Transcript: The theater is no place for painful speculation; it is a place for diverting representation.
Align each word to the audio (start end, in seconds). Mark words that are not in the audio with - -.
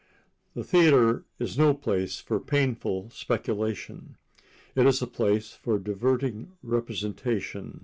The 0.55 0.63
theater 0.63 1.25
is 1.37 1.59
no 1.59 1.75
place 1.75 2.19
for 2.19 2.39
painful 2.39 3.11
speculation; 3.11 4.15
it 4.73 4.87
is 4.87 4.99
a 4.99 5.05
place 5.05 5.51
for 5.53 5.77
diverting 5.77 6.53
representation. 6.63 7.79